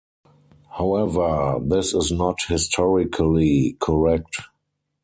However, 0.79 1.59
this 1.61 1.93
is 1.93 2.11
not 2.11 2.37
historically 2.47 3.77
correct. 3.79 4.41